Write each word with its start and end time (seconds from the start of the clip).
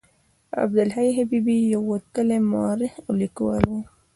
عبدالحي 0.61 1.07
حبیبي 1.17 1.57
یو 1.73 1.81
وتلی 1.91 2.39
مورخ 2.51 2.93
او 3.05 3.11
لیکوال 3.21 3.63
و. 3.69 3.73